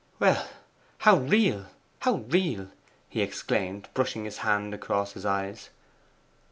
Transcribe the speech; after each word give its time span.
'Well, 0.17 0.47
how 0.97 1.17
real, 1.17 1.67
how 1.99 2.25
real!' 2.27 2.71
he 3.07 3.21
exclaimed, 3.21 3.87
brushing 3.93 4.25
his 4.25 4.39
hand 4.39 4.73
across 4.73 5.11
his 5.13 5.27
eyes. 5.27 5.69